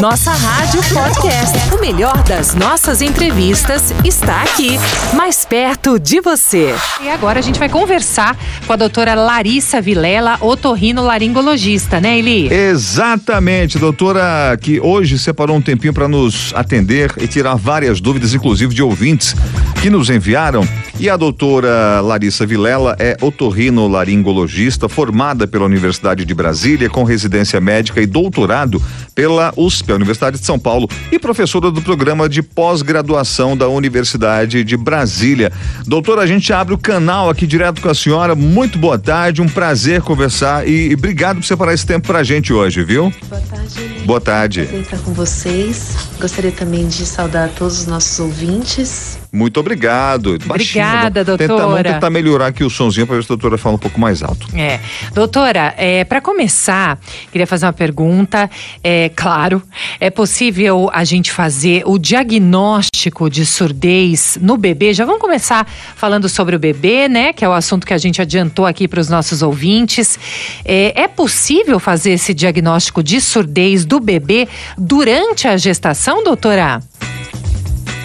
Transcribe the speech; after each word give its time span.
Nossa 0.00 0.30
Rádio 0.32 0.80
Podcast. 0.84 1.74
O 1.74 1.80
melhor 1.80 2.22
das 2.22 2.54
nossas 2.54 3.02
entrevistas 3.02 3.92
está 4.02 4.40
aqui, 4.42 4.78
mais 5.14 5.44
perto 5.44 5.98
de 5.98 6.18
você. 6.18 6.74
E 7.02 7.10
agora 7.10 7.38
a 7.38 7.42
gente 7.42 7.58
vai 7.58 7.68
conversar 7.68 8.34
com 8.66 8.72
a 8.72 8.76
doutora 8.76 9.14
Larissa 9.14 9.82
Vilela, 9.82 10.38
otorrino-laringologista, 10.40 12.00
né, 12.00 12.18
Eli? 12.18 12.50
Exatamente, 12.50 13.78
doutora, 13.78 14.56
que 14.58 14.80
hoje 14.80 15.18
separou 15.18 15.58
um 15.58 15.62
tempinho 15.62 15.92
para 15.92 16.08
nos 16.08 16.50
atender 16.54 17.12
e 17.18 17.26
tirar 17.26 17.54
várias 17.54 18.00
dúvidas, 18.00 18.32
inclusive 18.32 18.74
de 18.74 18.82
ouvintes 18.82 19.36
que 19.82 19.90
nos 19.90 20.08
enviaram. 20.08 20.66
E 20.98 21.08
a 21.08 21.16
doutora 21.16 22.00
Larissa 22.00 22.46
Vilela 22.46 22.96
é 22.98 23.16
otorrino-laringologista, 23.20 24.88
formada 24.88 25.46
pela 25.46 25.66
Universidade 25.66 26.24
de 26.24 26.34
Brasília, 26.34 26.88
com 26.88 27.04
residência 27.04 27.60
médica 27.60 28.00
e 28.00 28.06
doutorado 28.06 28.82
pela 29.18 29.52
USP, 29.56 29.90
a 29.90 29.96
Universidade 29.96 30.38
de 30.38 30.46
São 30.46 30.60
Paulo, 30.60 30.88
e 31.10 31.18
professora 31.18 31.72
do 31.72 31.82
programa 31.82 32.28
de 32.28 32.40
pós-graduação 32.40 33.56
da 33.56 33.66
Universidade 33.66 34.62
de 34.62 34.76
Brasília. 34.76 35.50
Doutora, 35.84 36.22
a 36.22 36.26
gente 36.26 36.52
abre 36.52 36.72
o 36.72 36.78
canal 36.78 37.28
aqui 37.28 37.44
direto 37.44 37.82
com 37.82 37.88
a 37.88 37.94
senhora. 37.96 38.36
Muito 38.36 38.78
boa 38.78 38.96
tarde, 38.96 39.42
um 39.42 39.48
prazer 39.48 40.02
conversar 40.02 40.68
e, 40.68 40.90
e 40.90 40.94
obrigado 40.94 41.38
por 41.38 41.44
separar 41.44 41.74
esse 41.74 41.84
tempo 41.84 42.06
pra 42.06 42.22
gente 42.22 42.52
hoje, 42.52 42.84
viu? 42.84 43.12
Boa 43.28 43.40
tarde. 43.40 44.04
Boa 44.06 44.20
tarde. 44.20 44.62
Prazer 44.62 44.80
estar 44.82 44.98
com 44.98 45.12
vocês. 45.12 45.96
Gostaria 46.20 46.52
também 46.52 46.86
de 46.86 47.04
saudar 47.04 47.48
todos 47.48 47.80
os 47.80 47.86
nossos 47.86 48.20
ouvintes. 48.20 49.18
Muito 49.32 49.60
obrigado. 49.60 50.38
Obrigada, 50.48 51.24
Tentar, 51.24 51.36
doutora. 51.36 51.66
vamos 51.66 51.82
tentar 51.82 52.10
melhorar 52.10 52.46
aqui 52.46 52.64
o 52.64 52.70
somzinho 52.70 53.06
para 53.06 53.16
ver 53.16 53.22
se 53.22 53.26
a 53.26 53.36
doutora 53.36 53.58
fala 53.58 53.74
um 53.74 53.78
pouco 53.78 54.00
mais 54.00 54.22
alto. 54.22 54.46
É. 54.56 54.80
Doutora, 55.12 55.74
é, 55.76 56.04
para 56.04 56.20
começar, 56.20 56.98
queria 57.30 57.46
fazer 57.46 57.66
uma 57.66 57.72
pergunta. 57.72 58.50
É 58.82 59.10
claro, 59.14 59.62
é 60.00 60.10
possível 60.10 60.90
a 60.92 61.04
gente 61.04 61.30
fazer 61.30 61.82
o 61.84 61.98
diagnóstico 61.98 63.28
de 63.28 63.44
surdez 63.44 64.38
no 64.40 64.56
bebê? 64.56 64.94
Já 64.94 65.04
vamos 65.04 65.20
começar 65.20 65.66
falando 65.94 66.28
sobre 66.28 66.56
o 66.56 66.58
bebê, 66.58 67.08
né? 67.08 67.32
Que 67.32 67.44
é 67.44 67.48
o 67.48 67.52
assunto 67.52 67.86
que 67.86 67.94
a 67.94 67.98
gente 67.98 68.22
adiantou 68.22 68.66
aqui 68.66 68.88
para 68.88 69.00
os 69.00 69.08
nossos 69.08 69.42
ouvintes. 69.42 70.18
É, 70.64 71.02
é 71.02 71.08
possível 71.08 71.78
fazer 71.78 72.12
esse 72.12 72.32
diagnóstico 72.32 73.02
de 73.02 73.20
surdez 73.20 73.84
do 73.84 74.00
bebê 74.00 74.48
durante 74.76 75.46
a 75.46 75.56
gestação, 75.56 76.24
doutora? 76.24 76.80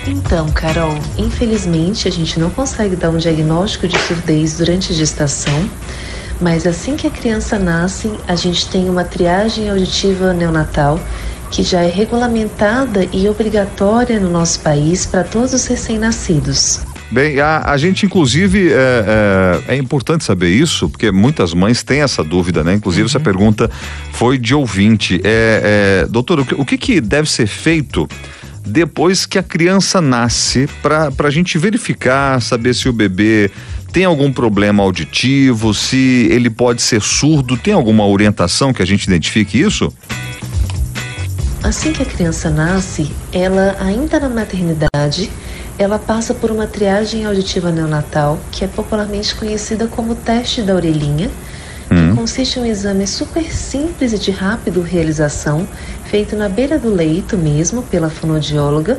Então, 0.06 0.50
Carol, 0.52 0.98
infelizmente 1.18 2.08
a 2.08 2.12
gente 2.12 2.40
não 2.40 2.50
consegue 2.50 2.96
dar 2.96 3.10
um 3.10 3.18
diagnóstico 3.18 3.88
de 3.88 3.98
surdez 4.00 4.58
durante 4.58 4.92
a 4.92 4.96
gestação, 4.96 5.70
mas 6.42 6.68
assim 6.68 6.98
que 6.98 7.08
a 7.08 7.10
criança 7.10 7.58
nasce, 7.58 8.12
a 8.28 8.36
gente 8.36 8.68
tem 8.70 8.90
uma 8.90 9.06
triagem 9.06 9.70
auditiva 9.70 10.34
neonatal 10.34 11.00
que 11.50 11.64
já 11.64 11.82
é 11.82 11.90
regulamentada 11.90 13.08
e 13.14 13.30
obrigatória 13.30 14.20
no 14.20 14.30
nosso 14.30 14.60
país 14.60 15.06
para 15.06 15.24
todos 15.24 15.54
os 15.54 15.66
recém-nascidos. 15.68 16.82
Bem, 17.12 17.40
a, 17.40 17.62
a 17.72 17.78
gente, 17.78 18.08
inclusive, 18.08 18.74
é, 18.74 19.62
é, 19.68 19.76
é, 19.76 19.78
importante 19.78 20.24
saber 20.24 20.50
isso, 20.50 20.90
porque 20.90 21.12
muitas 21.12 21.54
mães 21.54 21.84
têm 21.84 22.02
essa 22.02 22.24
dúvida, 22.24 22.64
né? 22.64 22.74
Inclusive, 22.74 23.04
uhum. 23.04 23.08
essa 23.08 23.20
pergunta 23.20 23.70
foi 24.12 24.40
de 24.40 24.56
ouvinte. 24.56 25.22
É, 25.24 26.02
é, 26.04 26.08
doutor, 26.08 26.40
o 26.40 26.46
que, 26.46 26.56
o 26.56 26.66
que, 26.66 26.76
que 26.76 27.00
deve 27.00 27.30
ser 27.30 27.46
feito 27.46 28.10
depois 28.66 29.26
que 29.26 29.38
a 29.38 29.44
criança 29.44 30.00
nasce, 30.02 30.68
para 30.82 31.12
a 31.24 31.30
gente 31.30 31.58
verificar, 31.58 32.42
saber 32.42 32.74
se 32.74 32.88
o 32.88 32.94
bebê 32.94 33.52
tem 33.92 34.06
algum 34.06 34.32
problema 34.32 34.82
auditivo, 34.82 35.74
se 35.74 36.28
ele 36.32 36.50
pode 36.50 36.82
ser 36.82 37.02
surdo, 37.02 37.58
tem 37.58 37.74
alguma 37.74 38.08
orientação 38.08 38.74
que 38.74 38.82
a 38.82 38.86
gente 38.86 39.04
identifique 39.04 39.60
isso? 39.60 39.94
Assim 41.62 41.94
que 41.94 42.02
a 42.02 42.06
criança 42.06 42.50
nasce, 42.50 43.12
ela 43.32 43.78
ainda 43.80 44.20
na 44.20 44.28
maternidade, 44.28 45.30
ela 45.78 46.00
passa 46.00 46.34
por 46.34 46.52
uma 46.52 46.68
triagem 46.68 47.26
auditiva 47.26 47.72
neonatal, 47.72 48.40
que 48.52 48.66
é 48.66 48.68
popularmente 48.68 49.36
conhecida 49.36 49.88
como 49.88 50.16
teste 50.16 50.62
da 50.62 50.76
orelhinha. 50.76 51.30
Consiste 52.24 52.58
em 52.58 52.62
um 52.62 52.66
exame 52.66 53.06
super 53.06 53.52
simples 53.52 54.14
e 54.14 54.18
de 54.18 54.32
rápido 54.32 54.82
realização, 54.82 55.68
feito 56.06 56.38
na 56.38 56.48
beira 56.48 56.80
do 56.80 56.90
leito 56.90 57.38
mesmo, 57.38 57.84
pela 57.84 58.10
fonoaudióloga, 58.10 58.98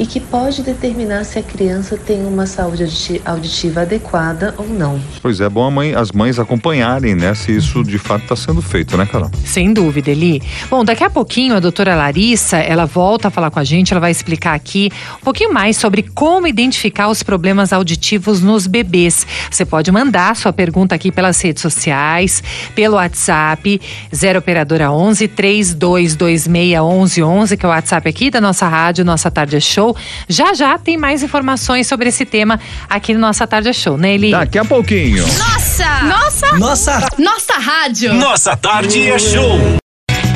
e 0.00 0.06
que 0.06 0.18
pode 0.18 0.62
determinar 0.62 1.24
se 1.24 1.38
a 1.38 1.42
criança 1.42 1.94
tem 1.94 2.24
uma 2.24 2.46
saúde 2.46 2.84
auditiva 3.22 3.82
adequada 3.82 4.54
ou 4.56 4.66
não. 4.66 4.98
Pois 5.20 5.42
é, 5.42 5.48
bom 5.48 5.70
mãe, 5.70 5.94
as 5.94 6.10
mães 6.10 6.38
acompanharem, 6.38 7.14
né, 7.14 7.34
se 7.34 7.54
isso 7.54 7.84
de 7.84 7.98
fato 7.98 8.22
está 8.22 8.34
sendo 8.34 8.62
feito, 8.62 8.96
né, 8.96 9.04
Carol? 9.04 9.30
Sem 9.44 9.74
dúvida, 9.74 10.10
Eli. 10.10 10.40
Bom, 10.70 10.82
daqui 10.82 11.04
a 11.04 11.10
pouquinho 11.10 11.54
a 11.54 11.60
doutora 11.60 11.94
Larissa, 11.94 12.56
ela 12.56 12.86
volta 12.86 13.28
a 13.28 13.30
falar 13.30 13.50
com 13.50 13.58
a 13.58 13.64
gente, 13.64 13.92
ela 13.92 14.00
vai 14.00 14.10
explicar 14.10 14.54
aqui 14.54 14.90
um 15.20 15.24
pouquinho 15.24 15.52
mais 15.52 15.76
sobre 15.76 16.02
como 16.02 16.46
identificar 16.46 17.08
os 17.08 17.22
problemas 17.22 17.70
auditivos 17.70 18.40
nos 18.40 18.66
bebês. 18.66 19.26
Você 19.50 19.66
pode 19.66 19.92
mandar 19.92 20.34
sua 20.34 20.52
pergunta 20.52 20.94
aqui 20.94 21.12
pelas 21.12 21.38
redes 21.42 21.60
sociais, 21.60 22.42
pelo 22.74 22.96
WhatsApp, 22.96 23.78
0 24.14 24.38
operadora 24.38 24.90
11 24.90 25.28
3226 25.28 26.48
1111, 26.48 27.56
que 27.58 27.66
é 27.66 27.68
o 27.68 27.72
WhatsApp 27.72 28.08
aqui 28.08 28.30
da 28.30 28.40
nossa 28.40 28.66
rádio, 28.66 29.04
nossa 29.04 29.30
tarde 29.30 29.56
é 29.56 29.60
show. 29.60 29.89
Já 30.28 30.54
já 30.54 30.78
tem 30.78 30.96
mais 30.96 31.22
informações 31.22 31.86
sobre 31.86 32.08
esse 32.08 32.24
tema 32.24 32.58
aqui 32.88 33.14
no 33.14 33.20
Nossa 33.20 33.46
Tarde 33.46 33.68
é 33.68 33.72
Show, 33.72 33.96
né, 33.96 34.14
Eli? 34.14 34.30
Daqui 34.30 34.58
a 34.58 34.64
pouquinho. 34.64 35.24
Nossa! 35.26 36.02
Nossa! 36.04 36.58
Nossa! 36.58 37.08
Nossa 37.18 37.52
rádio! 37.54 38.14
Nossa 38.14 38.56
Tarde 38.56 39.10
é 39.10 39.18
Show! 39.18 39.79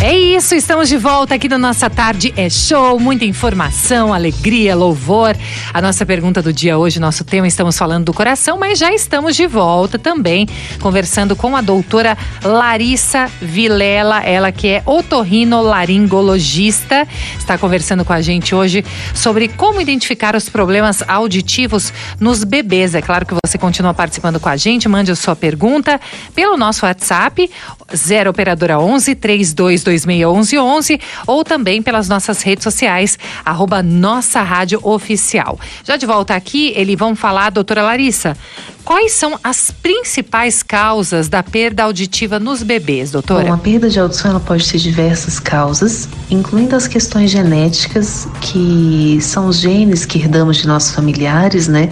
É 0.05 0.15
isso, 0.15 0.55
estamos 0.55 0.89
de 0.91 0.99
volta 0.99 1.35
aqui 1.35 1.49
no 1.49 1.57
Nossa 1.57 1.89
Tarde 1.89 2.35
é 2.37 2.51
Show, 2.51 3.01
muita 3.01 3.25
informação, 3.25 4.13
alegria, 4.13 4.77
louvor. 4.77 5.35
A 5.73 5.81
nossa 5.81 6.05
pergunta 6.05 6.43
do 6.43 6.53
dia 6.53 6.77
hoje, 6.77 7.01
nosso 7.01 7.25
tema, 7.25 7.49
estamos 7.49 7.79
falando 7.79 8.05
do 8.05 8.13
coração, 8.13 8.59
mas 8.59 8.79
já 8.79 8.93
estamos 8.93 9.35
de 9.35 9.47
volta 9.47 9.99
também, 9.99 10.47
conversando 10.79 11.35
com 11.35 11.57
a 11.57 11.63
doutora 11.63 12.19
Larissa 12.43 13.31
Vilela, 13.41 14.21
ela 14.21 14.53
que 14.53 14.69
é 14.69 14.83
otorrinolaringologista, 14.85 17.09
está 17.39 17.57
conversando 17.57 18.05
com 18.05 18.13
a 18.13 18.21
gente 18.21 18.55
hoje 18.55 18.85
sobre 19.15 19.49
como 19.49 19.81
identificar 19.81 20.37
os 20.37 20.51
problemas 20.51 21.03
auditivos 21.09 21.95
nos 22.21 22.45
bebês. 22.45 22.95
É 22.95 23.01
claro 23.01 23.25
que 23.25 23.33
você 23.43 23.57
continua 23.57 23.95
participando 23.95 24.39
com 24.39 24.51
a 24.51 24.57
gente, 24.59 24.87
mande 24.87 25.11
a 25.11 25.17
sua 25.17 25.35
pergunta 25.35 25.99
pelo 26.35 26.59
nosso 26.59 26.85
WhatsApp, 26.85 27.51
0 27.97 28.29
operadora 28.29 28.79
11 28.79 29.15
32 29.15 29.94
261111 30.03 31.01
ou 31.27 31.45
também 31.45 31.83
pelas 31.83 32.09
nossas 32.09 32.43
redes 32.43 32.65
sociais, 32.65 33.19
arroba 33.45 33.83
Nossa 33.83 34.43
Rádio 34.43 34.81
Oficial. 34.83 35.59
Já 35.85 35.97
de 35.97 36.07
volta 36.07 36.35
aqui, 36.35 36.73
eles 36.77 36.99
vão 36.99 37.15
falar, 37.15 37.51
doutora 37.51 37.83
Larissa, 37.83 38.37
quais 38.85 39.13
são 39.13 39.39
as 39.43 39.71
principais 39.71 40.63
causas 40.63 41.29
da 41.29 41.43
perda 41.43 41.85
auditiva 41.85 42.39
nos 42.39 42.63
bebês, 42.63 43.11
doutora? 43.11 43.45
Bom, 43.47 43.53
a 43.55 43.59
perda 43.59 43.89
de 43.89 43.99
audição 43.99 44.33
ela 44.33 44.41
pode 44.41 44.71
ter 44.71 44.79
diversas 44.79 45.39
causas, 45.39 46.09
incluindo 46.31 46.77
as 46.77 46.87
questões 46.87 47.31
genéticas, 47.31 48.29
que 48.41 49.19
são 49.21 49.47
os 49.49 49.59
genes 49.59 50.05
que 50.05 50.19
herdamos 50.19 50.59
de 50.59 50.67
nossos 50.67 50.95
familiares, 50.95 51.69
né? 51.69 51.91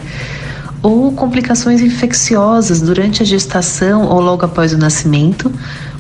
Ou 0.83 1.13
complicações 1.13 1.81
infecciosas 1.81 2.81
durante 2.83 3.23
a 3.23 3.25
gestação 3.25 4.05
ou 4.09 4.21
logo 4.21 4.45
após 4.45 4.73
o 4.73 4.79
nascimento, 4.79 5.53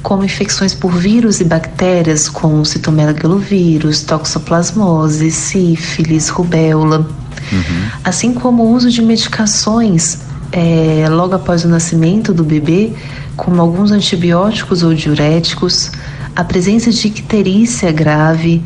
como 0.03 0.25
infecções 0.25 0.75
por 0.75 0.93
vírus 0.93 1.41
e 1.41 1.45
bactérias, 1.45 2.29
como 2.29 2.65
citomegalovírus, 2.65 4.03
toxoplasmose, 4.03 5.31
sífilis, 5.31 6.29
rubéola, 6.29 7.07
uhum. 7.53 7.91
assim 8.03 8.35
como 8.35 8.65
o 8.65 8.73
uso 8.73 8.91
de 8.91 9.01
medicações 9.01 10.19
é, 10.51 11.07
logo 11.09 11.35
após 11.35 11.65
o 11.65 11.69
nascimento 11.69 12.35
do 12.35 12.45
bebê, 12.45 12.93
como 13.37 13.61
alguns 13.61 13.91
antibióticos 13.91 14.83
ou 14.83 14.93
diuréticos, 14.93 15.91
a 16.35 16.45
presença 16.45 16.91
de 16.91 17.09
icterícia 17.09 17.91
grave, 17.93 18.63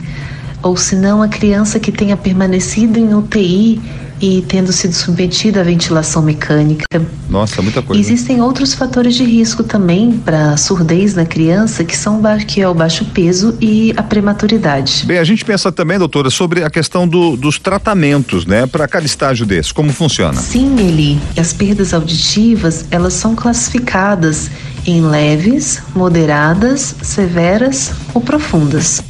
ou 0.62 0.76
se 0.76 0.96
não 0.96 1.22
a 1.22 1.28
criança 1.28 1.78
que 1.78 1.92
tenha 1.92 2.16
permanecido 2.16 2.98
em 2.98 3.14
UTI 3.14 3.80
e 4.20 4.42
tendo 4.48 4.72
sido 4.72 4.92
submetida 4.92 5.60
à 5.60 5.64
ventilação 5.64 6.22
mecânica. 6.22 6.84
Nossa, 7.28 7.60
muita 7.60 7.82
coisa. 7.82 8.00
Existem 8.00 8.40
outros 8.40 8.74
fatores 8.74 9.14
de 9.14 9.24
risco 9.24 9.62
também 9.62 10.12
para 10.12 10.56
surdez 10.56 11.14
na 11.14 11.24
criança, 11.24 11.84
que 11.84 11.96
são 11.96 12.20
que 12.46 12.60
é 12.60 12.68
o 12.68 12.74
baixo 12.74 13.04
peso 13.06 13.56
e 13.60 13.92
a 13.96 14.02
prematuridade. 14.02 15.04
Bem, 15.06 15.18
a 15.18 15.24
gente 15.24 15.44
pensa 15.44 15.70
também, 15.70 15.98
doutora, 15.98 16.30
sobre 16.30 16.64
a 16.64 16.70
questão 16.70 17.06
do, 17.06 17.36
dos 17.36 17.58
tratamentos, 17.58 18.46
né, 18.46 18.66
para 18.66 18.88
cada 18.88 19.06
estágio 19.06 19.46
desse. 19.46 19.72
Como 19.72 19.92
funciona? 19.92 20.40
Sim, 20.40 20.76
Eli. 20.78 21.20
As 21.36 21.52
perdas 21.52 21.94
auditivas, 21.94 22.86
elas 22.90 23.12
são 23.12 23.34
classificadas 23.34 24.50
em 24.86 25.02
leves, 25.02 25.82
moderadas, 25.94 26.94
severas 27.02 27.92
ou 28.14 28.20
profundas. 28.20 29.02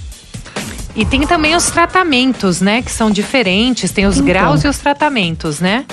E 0.96 1.04
tem 1.04 1.26
também 1.26 1.54
os 1.54 1.70
tratamentos, 1.70 2.62
né? 2.62 2.80
Que 2.80 2.90
são 2.90 3.10
diferentes, 3.10 3.90
tem 3.90 4.06
os 4.06 4.16
então, 4.16 4.26
graus 4.26 4.64
e 4.64 4.68
os 4.68 4.78
tratamentos, 4.78 5.60
né? 5.60 5.84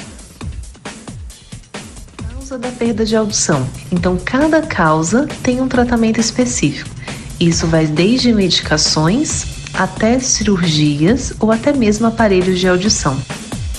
Causa 2.32 2.58
da 2.58 2.70
perda 2.70 3.06
de 3.06 3.14
audição. 3.14 3.68
Então, 3.92 4.18
cada 4.24 4.62
causa 4.62 5.28
tem 5.44 5.60
um 5.60 5.68
tratamento 5.68 6.22
específico. 6.22 6.90
Isso 7.38 7.68
vai 7.68 7.86
desde 7.86 8.32
medicações 8.32 9.46
até 9.74 10.18
cirurgias 10.20 11.34
ou 11.38 11.52
até 11.52 11.74
mesmo 11.74 12.08
aparelhos 12.08 12.58
de 12.58 12.70
audição. 12.70 13.20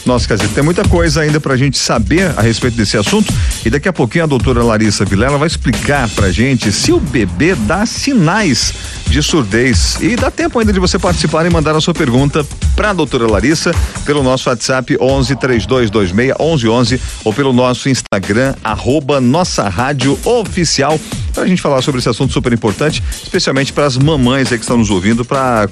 Nossa, 0.06 0.28
quer 0.28 0.36
dizer, 0.36 0.48
tem 0.48 0.62
muita 0.62 0.84
coisa 0.84 1.22
ainda 1.22 1.40
pra 1.40 1.56
gente 1.56 1.78
saber 1.78 2.32
a 2.36 2.42
respeito 2.42 2.76
desse 2.76 2.96
assunto 2.96 3.32
e 3.64 3.70
daqui 3.70 3.88
a 3.88 3.92
pouquinho 3.92 4.24
a 4.24 4.26
doutora 4.26 4.62
Larissa 4.62 5.04
Vilela 5.04 5.38
vai 5.38 5.46
explicar 5.46 6.08
pra 6.10 6.30
gente 6.30 6.70
se 6.70 6.92
o 6.92 7.00
bebê 7.00 7.54
dá 7.54 7.86
sinais 7.86 8.74
de 9.06 9.22
surdez. 9.22 9.96
E 10.00 10.14
dá 10.14 10.30
tempo 10.30 10.58
ainda 10.58 10.72
de 10.72 10.78
você 10.80 10.98
participar 10.98 11.46
e 11.46 11.50
mandar 11.50 11.74
a 11.74 11.80
sua 11.80 11.94
pergunta 11.94 12.46
pra 12.76 12.92
doutora 12.92 13.26
Larissa 13.26 13.72
pelo 14.04 14.22
nosso 14.22 14.50
WhatsApp 14.50 14.96
11 15.00 15.36
3226 15.36 16.12
1111 16.12 17.00
ou 17.24 17.32
pelo 17.32 17.52
nosso 17.52 17.88
Instagram 17.88 18.54
arroba 18.62 19.20
nossa 19.20 19.68
rádio 19.68 20.18
oficial 20.24 21.00
pra 21.32 21.46
gente 21.46 21.62
falar 21.62 21.82
sobre 21.82 21.98
esse 21.98 22.08
assunto 22.08 22.32
super 22.32 22.52
importante, 22.52 23.02
especialmente 23.22 23.72
para 23.72 23.86
as 23.86 23.96
mamães 23.96 24.52
aí 24.52 24.58
que 24.58 24.64
estão 24.64 24.76
nos 24.76 24.90
ouvindo 24.90 25.24
para 25.24 25.68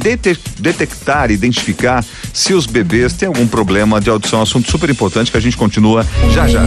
detectar, 0.00 1.30
identificar 1.30 2.04
se 2.32 2.54
os 2.54 2.66
bebês 2.66 3.12
têm 3.12 3.28
algum 3.28 3.46
problema 3.46 4.00
de 4.00 4.10
audição. 4.10 4.42
Assunto 4.42 4.70
super 4.70 4.88
importante 4.88 5.30
que 5.30 5.36
a 5.36 5.40
gente 5.40 5.56
continua 5.56 6.06
já 6.32 6.48
já. 6.48 6.62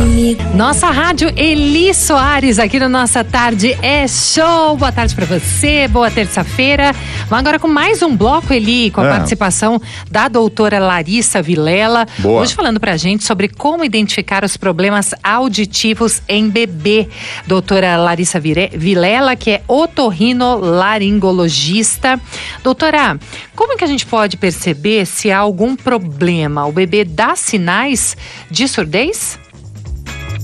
Nossa 0.53 0.89
rádio 0.89 1.31
Eli 1.35 1.93
Soares 1.93 2.59
aqui 2.59 2.79
no 2.79 2.87
Nossa 2.87 3.23
Tarde 3.23 3.77
é 3.81 4.07
show. 4.07 4.77
Boa 4.77 4.91
tarde 4.91 5.15
para 5.15 5.25
você, 5.25 5.87
boa 5.87 6.11
terça-feira. 6.11 6.93
Vamos 7.29 7.39
agora 7.39 7.59
com 7.59 7.67
mais 7.67 8.01
um 8.01 8.15
bloco, 8.15 8.53
Eli, 8.53 8.91
com 8.91 9.01
a 9.01 9.05
é. 9.05 9.09
participação 9.09 9.81
da 10.09 10.27
doutora 10.27 10.79
Larissa 10.79 11.41
Vilela. 11.41 12.05
Boa. 12.19 12.41
Hoje 12.41 12.53
falando 12.53 12.79
pra 12.79 12.97
gente 12.97 13.23
sobre 13.23 13.47
como 13.47 13.83
identificar 13.83 14.43
os 14.43 14.57
problemas 14.57 15.15
auditivos 15.23 16.21
em 16.27 16.49
bebê. 16.49 17.07
Doutora 17.47 17.97
Larissa 17.97 18.39
Vilela, 18.39 19.35
que 19.35 19.51
é 19.51 19.61
otorrinolaringologista. 19.67 22.19
Doutora, 22.63 23.19
como 23.55 23.73
é 23.73 23.77
que 23.77 23.83
a 23.83 23.87
gente 23.87 24.05
pode 24.05 24.37
perceber 24.37 25.05
se 25.05 25.31
há 25.31 25.37
algum 25.37 25.75
problema? 25.75 26.65
O 26.65 26.71
bebê 26.71 27.03
dá 27.03 27.35
sinais 27.35 28.17
de 28.49 28.67
surdez? 28.67 29.39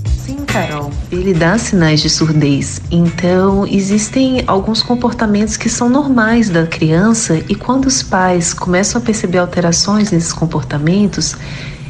Sim, 0.05 0.45
Carol, 0.45 0.91
ele 1.11 1.33
dá 1.33 1.57
sinais 1.57 2.01
de 2.01 2.09
surdez. 2.09 2.79
Então, 2.91 3.65
existem 3.65 4.43
alguns 4.45 4.83
comportamentos 4.83 5.57
que 5.57 5.67
são 5.67 5.89
normais 5.89 6.51
da 6.51 6.67
criança 6.67 7.41
e 7.49 7.55
quando 7.55 7.87
os 7.87 8.03
pais 8.03 8.53
começam 8.53 9.01
a 9.01 9.03
perceber 9.03 9.39
alterações 9.39 10.11
nesses 10.11 10.31
comportamentos, 10.31 11.35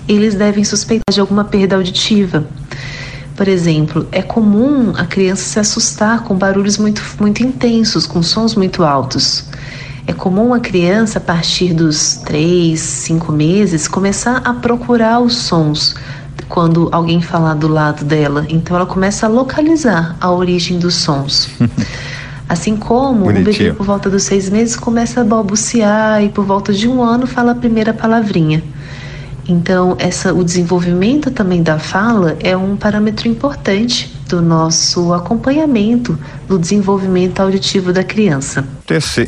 eles 0.07 0.35
devem 0.35 0.63
suspeitar 0.63 1.13
de 1.13 1.19
alguma 1.19 1.44
perda 1.44 1.75
auditiva. 1.75 2.47
Por 3.35 3.47
exemplo, 3.47 4.07
é 4.09 4.21
comum 4.21 4.94
a 4.95 5.06
criança 5.06 5.44
se 5.44 5.59
assustar 5.59 6.24
com 6.24 6.33
barulhos 6.33 6.77
muito, 6.77 7.01
muito 7.19 7.44
intensos, 7.44 8.06
com 8.06 8.24
sons 8.24 8.56
muito 8.56 8.83
altos. 8.85 9.48
É 10.09 10.13
comum 10.13 10.56
a 10.56 10.59
criança, 10.59 11.19
a 11.19 11.21
partir 11.21 11.71
dos 11.71 12.15
3, 12.25 12.79
5 12.79 13.31
meses, 13.31 13.88
começar 13.88 14.41
a 14.44 14.56
procurar 14.56 15.19
os 15.19 15.38
sons 15.38 15.94
quando 16.47 16.89
alguém 16.91 17.21
falar 17.21 17.53
do 17.53 17.67
lado 17.67 18.03
dela. 18.03 18.44
Então 18.50 18.75
ela 18.75 18.88
começa 18.88 19.27
a 19.27 19.29
localizar 19.29 20.17
a 20.19 20.31
origem 20.31 20.79
dos 20.79 20.95
sons. 20.95 21.51
Assim 22.50 22.75
como 22.75 23.25
Bonitinho. 23.25 23.41
o 23.41 23.53
bebê, 23.53 23.73
por 23.73 23.85
volta 23.85 24.09
dos 24.09 24.23
seis 24.23 24.50
meses, 24.50 24.75
começa 24.75 25.21
a 25.21 25.23
balbuciar 25.23 26.23
e 26.23 26.29
por 26.29 26.44
volta 26.44 26.73
de 26.73 26.88
um 26.88 27.03
ano 27.03 27.27
fala 27.27 27.51
a 27.51 27.56
primeira 27.56 27.94
palavrinha. 27.94 28.63
Então, 29.47 29.95
essa, 30.00 30.33
o 30.33 30.44
desenvolvimento 30.44 31.29
também 31.29 31.61
da 31.61 31.77
fala 31.77 32.35
é 32.39 32.57
um 32.57 32.75
parâmetro 32.75 33.27
importante 33.27 34.11
do 34.29 34.41
nosso 34.41 35.11
acompanhamento 35.13 36.17
do 36.47 36.59
desenvolvimento 36.59 37.39
auditivo 37.39 37.91
da 37.91 38.03
criança. 38.03 38.63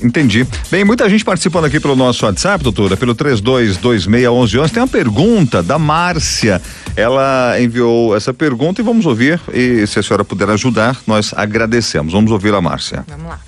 Entendi. 0.03 0.47
Bem, 0.69 0.85
muita 0.85 1.09
gente 1.09 1.25
participando 1.25 1.65
aqui 1.65 1.79
pelo 1.79 1.95
nosso 1.95 2.25
WhatsApp, 2.25 2.63
doutora, 2.63 2.95
pelo 2.95 3.15
32261111. 3.15 4.71
Tem 4.71 4.81
uma 4.81 4.87
pergunta 4.87 5.63
da 5.63 5.79
Márcia. 5.79 6.61
Ela 6.95 7.59
enviou 7.59 8.15
essa 8.15 8.33
pergunta 8.33 8.81
e 8.81 8.83
vamos 8.83 9.05
ouvir. 9.05 9.39
E 9.51 9.85
se 9.87 9.99
a 9.99 10.03
senhora 10.03 10.23
puder 10.23 10.49
ajudar, 10.51 10.97
nós 11.07 11.33
agradecemos. 11.35 12.13
Vamos 12.13 12.31
ouvir 12.31 12.53
a 12.53 12.61
Márcia. 12.61 13.03
Vamos 13.07 13.27
lá. 13.27 13.39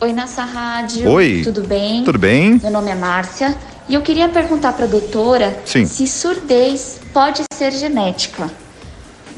Oi, 0.00 0.12
nossa 0.12 0.44
rádio. 0.44 1.08
Oi. 1.08 1.42
Tudo 1.44 1.62
bem? 1.62 2.02
Tudo 2.04 2.18
bem. 2.18 2.58
Meu 2.62 2.72
nome 2.72 2.90
é 2.90 2.94
Márcia. 2.94 3.56
E 3.88 3.94
eu 3.94 4.02
queria 4.02 4.28
perguntar 4.28 4.72
para 4.72 4.86
a 4.86 4.88
doutora 4.88 5.60
Sim. 5.64 5.84
se 5.84 6.06
surdez 6.06 7.00
pode 7.12 7.42
ser 7.52 7.72
genética. 7.72 8.50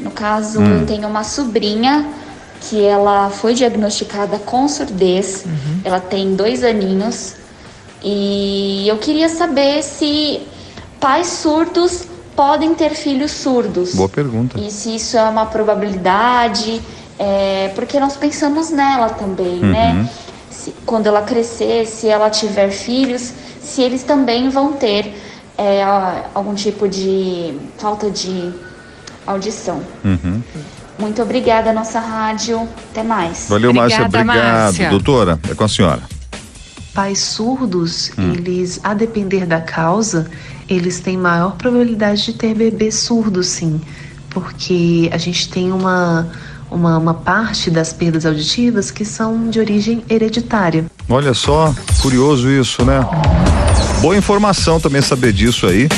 No 0.02 0.10
caso, 0.10 0.60
hum. 0.60 0.80
eu 0.80 0.86
tenho 0.86 1.08
uma 1.08 1.24
sobrinha 1.24 2.06
que 2.68 2.82
ela 2.84 3.30
foi 3.30 3.54
diagnosticada 3.54 4.38
com 4.38 4.68
surdez. 4.68 5.44
Uhum. 5.44 5.80
Ela 5.84 6.00
tem 6.00 6.34
dois 6.34 6.62
aninhos. 6.62 7.34
E 8.02 8.86
eu 8.88 8.98
queria 8.98 9.28
saber 9.28 9.82
se 9.82 10.40
pais 11.00 11.26
surdos 11.26 12.04
podem 12.36 12.74
ter 12.74 12.90
filhos 12.90 13.30
surdos. 13.30 13.94
Boa 13.94 14.08
pergunta. 14.08 14.58
E 14.58 14.70
se 14.70 14.96
isso 14.96 15.16
é 15.16 15.22
uma 15.24 15.46
probabilidade, 15.46 16.80
é, 17.18 17.70
porque 17.74 18.00
nós 18.00 18.16
pensamos 18.16 18.70
nela 18.70 19.10
também, 19.10 19.58
né? 19.58 19.90
uhum. 19.90 20.02
né? 20.02 20.10
Se, 20.50 20.74
quando 20.86 21.06
ela 21.06 21.22
crescer, 21.22 21.86
se 21.86 22.08
ela 22.08 22.30
tiver 22.30 22.70
filhos, 22.70 23.32
se 23.60 23.82
eles 23.82 24.02
também 24.02 24.48
vão 24.48 24.72
ter 24.72 25.14
é, 25.58 25.82
algum 26.34 26.54
tipo 26.54 26.88
de 26.88 27.58
falta 27.78 28.10
de 28.10 28.52
audição. 29.26 29.82
Uhum. 30.04 30.42
Muito 30.98 31.22
obrigada, 31.22 31.72
nossa 31.72 31.98
rádio. 32.00 32.68
Até 32.90 33.02
mais. 33.02 33.46
Valeu, 33.48 33.70
obrigada, 33.70 33.98
Márcia. 34.02 34.06
Obrigado. 34.06 34.52
Márcia. 34.52 34.90
Doutora, 34.90 35.40
é 35.50 35.54
com 35.54 35.64
a 35.64 35.68
senhora. 35.68 36.02
Pais 36.94 37.18
surdos, 37.20 38.12
hum. 38.18 38.32
eles, 38.34 38.78
a 38.84 38.92
depender 38.92 39.46
da 39.46 39.60
causa, 39.60 40.30
eles 40.68 41.00
têm 41.00 41.16
maior 41.16 41.56
probabilidade 41.56 42.26
de 42.26 42.34
ter 42.34 42.54
bebês 42.54 42.96
surdos, 42.96 43.46
sim. 43.46 43.80
Porque 44.28 45.08
a 45.12 45.16
gente 45.16 45.48
tem 45.48 45.72
uma, 45.72 46.28
uma, 46.70 46.98
uma 46.98 47.14
parte 47.14 47.70
das 47.70 47.92
perdas 47.92 48.26
auditivas 48.26 48.90
que 48.90 49.04
são 49.04 49.48
de 49.48 49.58
origem 49.58 50.04
hereditária. 50.08 50.84
Olha 51.08 51.34
só, 51.34 51.74
curioso 52.00 52.50
isso, 52.50 52.84
né? 52.84 53.00
Boa 54.00 54.16
informação 54.16 54.78
também 54.78 55.00
saber 55.00 55.32
disso 55.32 55.66
aí. 55.66 55.88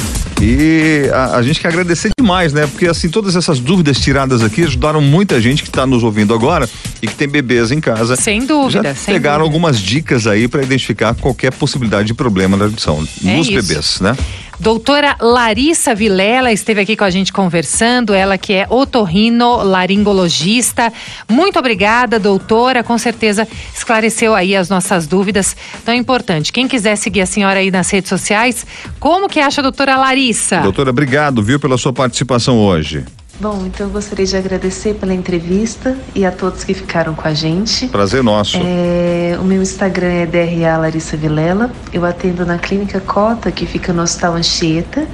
E 0.41 1.09
a, 1.13 1.37
a, 1.37 1.43
gente 1.43 1.61
quer 1.61 1.69
agradecer 1.69 2.11
demais, 2.19 2.53
né? 2.53 2.67
Porque 2.67 2.87
assim, 2.87 3.09
todas 3.09 3.37
essas 3.37 3.61
dúvidas 3.61 3.99
tiradas 3.99 4.43
aqui 4.43 4.63
ajudaram 4.63 5.01
muita 5.01 5.41
gente 5.41 5.63
que 5.63 5.69
está 5.69 5.87
nos 5.87 6.03
ouvindo 6.03 6.35
agora 6.35 6.69
e 7.01 7.07
que 7.07 7.15
tem 7.15 7.29
bebês 7.29 7.71
em 7.71 7.81
casa. 7.81 8.17
Sem 8.17 8.45
dúvida. 8.45 8.95
Já 8.95 9.13
pegaram 9.13 9.45
dúvida. 9.45 9.57
algumas 9.57 9.81
dicas 9.81 10.27
aí 10.27 10.49
para 10.49 10.63
identificar 10.63 11.15
qualquer 11.15 11.53
possibilidade 11.53 12.09
de 12.09 12.15
problema 12.15 12.57
na 12.57 12.65
audição 12.65 13.07
é 13.25 13.37
nos 13.37 13.49
isso. 13.49 13.63
bebês, 13.63 14.01
né? 14.01 14.17
Doutora 14.59 15.17
Larissa 15.21 15.95
Vilela 15.95 16.51
esteve 16.53 16.81
aqui 16.81 16.97
com 16.97 17.05
a 17.05 17.11
gente 17.11 17.33
conversando, 17.33 18.15
ela 18.15 18.39
que 18.39 18.53
é 18.53 18.67
otorrinolaringologista. 18.69 20.93
Muito 21.29 21.59
obrigada, 21.59 22.19
doutora. 22.19 22.83
Com 22.83 22.97
certeza 22.97 23.47
esclareceu 23.75 24.35
aí 24.35 24.57
as 24.57 24.69
nossas 24.69 25.07
dúvidas 25.07 25.57
tão 25.85 25.95
importante. 25.95 26.53
Quem 26.53 26.69
quiser 26.69 26.97
seguir 26.97 27.23
a 27.23 27.27
senhora 27.27 27.61
aí 27.61 27.71
nas 27.71 27.91
redes 27.91 28.09
sociais, 28.09 28.67
como 29.01 29.29
que 29.29 29.41
acha 29.41 29.61
a 29.61 29.63
doutora 29.63 29.97
Larissa? 29.97 30.61
Doutora, 30.61 30.91
obrigado, 30.91 31.43
viu, 31.43 31.59
pela 31.59 31.77
sua 31.77 31.93
participação 31.93 32.59
hoje. 32.59 33.05
Bom, 33.41 33.65
então 33.67 33.87
eu 33.87 33.93
gostaria 33.93 34.25
de 34.25 34.37
agradecer 34.37 34.95
pela 34.95 35.13
entrevista 35.13 35.97
e 36.15 36.25
a 36.25 36.31
todos 36.31 36.63
que 36.63 36.73
ficaram 36.73 37.15
com 37.15 37.27
a 37.27 37.35
gente. 37.35 37.89
Prazer 37.89 38.23
nosso. 38.23 38.57
É, 38.63 39.37
o 39.41 39.45
meu 39.45 39.61
Instagram 39.61 40.13
é 40.13 40.27
DRA 40.27 40.79
Larissa 40.79 41.17
Vilela. 41.17 41.71
Eu 41.93 42.05
atendo 42.05 42.47
na 42.47 42.59
Clínica 42.59 43.01
Cota, 43.01 43.51
que 43.51 43.67
fica 43.67 43.93
no 43.93 44.03
Hospital 44.03 44.35
Anchieta. 44.35 45.07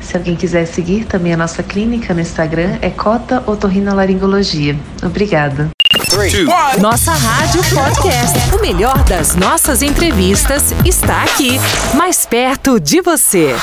Se 0.00 0.16
alguém 0.16 0.34
quiser 0.34 0.66
seguir 0.66 1.04
também 1.04 1.34
a 1.34 1.36
nossa 1.36 1.62
clínica 1.62 2.14
no 2.14 2.20
Instagram, 2.20 2.78
é 2.80 2.90
Cota 2.90 3.42
Otorrinolaringologia. 3.46 4.76
Obrigada. 5.02 5.68
Nossa 6.80 7.12
Rádio 7.12 7.60
Podcast. 7.62 8.54
O 8.56 8.60
melhor 8.60 9.04
das 9.04 9.36
nossas 9.36 9.82
entrevistas 9.82 10.72
está 10.84 11.22
aqui, 11.22 11.60
mais 11.94 12.24
perto 12.26 12.80
de 12.80 13.00
você. 13.00 13.54